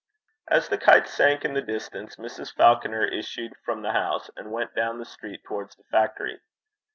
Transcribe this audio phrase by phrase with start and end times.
[0.47, 2.55] As the kite sank in the distance, Mrs.
[2.55, 6.39] Falconer issued from the house, and went down the street towards the factory.